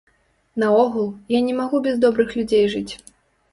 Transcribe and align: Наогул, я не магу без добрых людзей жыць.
Наогул, 0.63 1.05
я 1.35 1.43
не 1.51 1.55
магу 1.59 1.83
без 1.89 2.01
добрых 2.07 2.35
людзей 2.41 2.65
жыць. 2.75 2.91